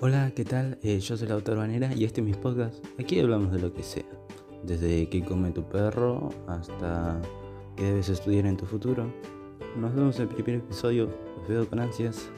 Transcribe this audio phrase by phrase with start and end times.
[0.00, 0.78] Hola, ¿qué tal?
[0.84, 2.84] Eh, yo soy la autor Banera y este es mi podcast.
[3.00, 4.04] Aquí hablamos de lo que sea.
[4.62, 7.20] Desde qué come tu perro hasta
[7.74, 9.12] qué debes estudiar en tu futuro.
[9.76, 11.08] Nos vemos en el primer episodio.
[11.38, 12.30] Los veo con ansias.